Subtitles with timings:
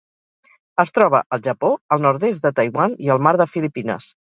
[0.83, 4.13] Es troba al Japó, el nord-est de Taiwan i el Mar de Filipines.